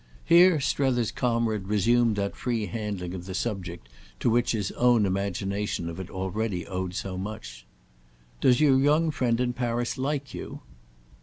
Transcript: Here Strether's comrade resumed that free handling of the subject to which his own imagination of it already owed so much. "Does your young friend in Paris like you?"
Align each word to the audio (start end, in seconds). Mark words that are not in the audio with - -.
Here 0.25 0.59
Strether's 0.59 1.11
comrade 1.11 1.67
resumed 1.67 2.15
that 2.15 2.35
free 2.35 2.65
handling 2.65 3.13
of 3.13 3.25
the 3.27 3.35
subject 3.35 3.87
to 4.19 4.31
which 4.31 4.53
his 4.53 4.71
own 4.71 5.05
imagination 5.05 5.87
of 5.89 5.99
it 5.99 6.09
already 6.09 6.65
owed 6.65 6.95
so 6.95 7.19
much. 7.19 7.67
"Does 8.39 8.59
your 8.59 8.79
young 8.79 9.11
friend 9.11 9.39
in 9.39 9.53
Paris 9.53 9.99
like 9.99 10.33
you?" 10.33 10.61